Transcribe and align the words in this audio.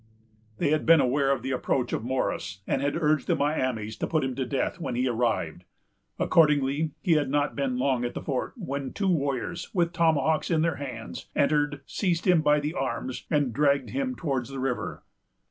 They 0.57 0.71
had 0.71 0.87
been 0.87 0.99
aware 0.99 1.29
of 1.29 1.43
the 1.43 1.51
approach 1.51 1.93
of 1.93 2.03
Morris, 2.03 2.61
and 2.65 2.81
had 2.81 2.95
urged 2.95 3.27
the 3.27 3.35
Miamis 3.35 3.95
to 3.97 4.07
put 4.07 4.23
him 4.23 4.33
to 4.33 4.47
death 4.47 4.79
when 4.79 4.95
he 4.95 5.07
arrived. 5.07 5.63
Accordingly, 6.17 6.93
he 7.03 7.11
had 7.11 7.29
not 7.29 7.55
been 7.55 7.77
long 7.77 8.03
at 8.03 8.15
the 8.15 8.21
fort 8.23 8.55
when 8.57 8.93
two 8.93 9.11
warriors, 9.11 9.69
with 9.75 9.93
tomahawks 9.93 10.49
in 10.49 10.63
their 10.63 10.77
hands, 10.77 11.27
entered, 11.35 11.81
seized 11.85 12.25
him 12.25 12.41
by 12.41 12.59
the 12.59 12.73
arms, 12.73 13.27
and 13.29 13.53
dragged 13.53 13.91
him 13.91 14.15
towards 14.15 14.49
the 14.49 14.57
river. 14.57 15.03